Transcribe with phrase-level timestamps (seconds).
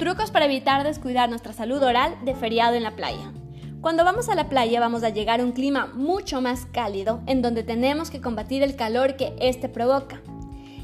[0.00, 3.34] Trucos para evitar descuidar nuestra salud oral de feriado en la playa.
[3.82, 7.42] Cuando vamos a la playa vamos a llegar a un clima mucho más cálido en
[7.42, 10.22] donde tenemos que combatir el calor que este provoca.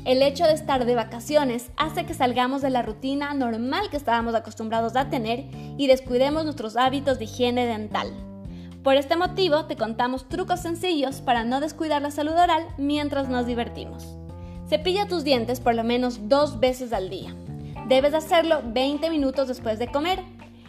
[0.05, 4.35] El hecho de estar de vacaciones hace que salgamos de la rutina normal que estábamos
[4.35, 5.47] acostumbrados a tener
[5.79, 8.13] y descuidemos nuestros hábitos de higiene dental.
[8.83, 13.47] Por este motivo te contamos trucos sencillos para no descuidar la salud oral mientras nos
[13.47, 14.19] divertimos.
[14.69, 17.35] Cepilla tus dientes por lo menos dos veces al día.
[17.89, 20.21] Debes hacerlo 20 minutos después de comer.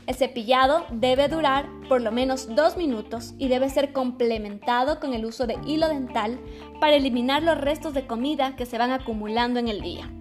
[0.05, 5.25] El cepillado debe durar por lo menos dos minutos y debe ser complementado con el
[5.25, 6.39] uso de hilo dental
[6.79, 10.11] para eliminar los restos de comida que se van acumulando en el día.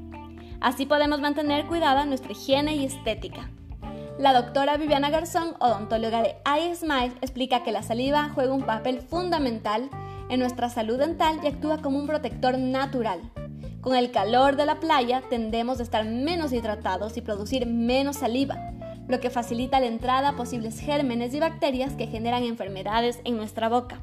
[0.63, 3.51] Así podemos mantener cuidada nuestra higiene y estética.
[4.19, 6.37] La doctora Viviana Garzón, odontóloga de
[6.71, 9.91] iSmile, explica que la saliva juega un papel fundamental
[10.31, 13.21] en nuestra salud dental y actúa como un protector natural.
[13.87, 18.73] Con el calor de la playa tendemos a estar menos hidratados y producir menos saliva,
[19.07, 23.69] lo que facilita la entrada a posibles gérmenes y bacterias que generan enfermedades en nuestra
[23.69, 24.01] boca.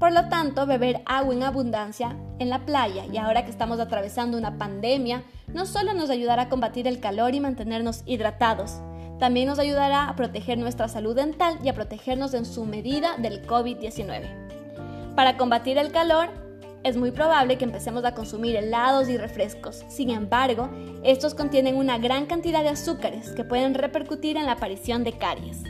[0.00, 4.36] Por lo tanto, beber agua en abundancia en la playa y ahora que estamos atravesando
[4.36, 8.80] una pandemia, no solo nos ayudará a combatir el calor y mantenernos hidratados,
[9.20, 13.46] también nos ayudará a proteger nuestra salud dental y a protegernos en su medida del
[13.46, 15.14] COVID-19.
[15.14, 16.47] Para combatir el calor,
[16.84, 19.84] es muy probable que empecemos a consumir helados y refrescos.
[19.88, 20.70] Sin embargo,
[21.02, 25.62] estos contienen una gran cantidad de azúcares que pueden repercutir en la aparición de caries.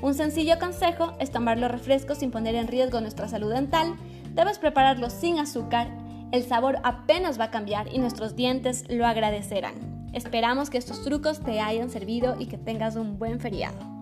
[0.00, 3.96] Un sencillo consejo es tomar los refrescos sin poner en riesgo nuestra salud dental.
[4.34, 5.88] Debes prepararlos sin azúcar.
[6.30, 10.08] El sabor apenas va a cambiar y nuestros dientes lo agradecerán.
[10.12, 13.97] Esperamos que estos trucos te hayan servido y que tengas un buen feriado.